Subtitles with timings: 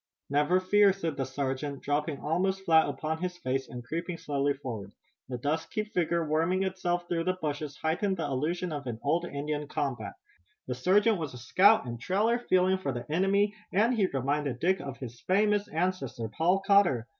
[0.31, 4.93] "Never fear," said the sergeant, dropping almost flat upon his face, and creeping slowly forward.
[5.29, 9.67] The dusky figure worming itself through the bushes heightened the illusion of an old Indian
[9.67, 10.13] combat.
[10.65, 14.79] The sergeant was a scout and trailer feeling for the enemy and he reminded Dick
[14.79, 17.05] of his famous ancestor, Paul Cotter.